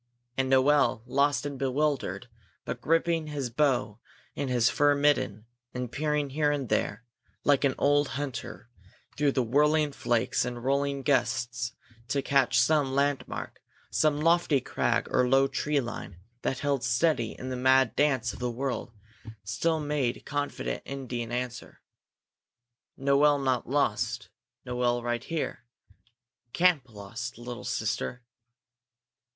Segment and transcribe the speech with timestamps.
[0.35, 2.27] And Noel, lost and bewildered,
[2.65, 3.99] but gripping his bow
[4.33, 7.05] in his fur mitten and peering here and there,
[7.43, 8.67] like an old hunter,
[9.15, 11.73] through the whirling flakes and rolling gusts
[12.07, 13.61] to catch some landmark,
[13.91, 18.39] some lofty crag or low tree line that held steady in the mad dance of
[18.39, 18.91] the world,
[19.43, 21.79] still made confident Indian answer:
[22.97, 24.29] "Noel not lost;
[24.65, 25.65] Noel right here.
[26.53, 28.23] Camp lost, little sister."